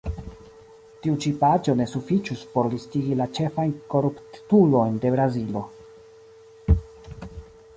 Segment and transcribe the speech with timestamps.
[1.01, 5.63] Tiu ĉi paĝo ne sufiĉus por listigi la ĉefajn koruptulojn de Brazilo.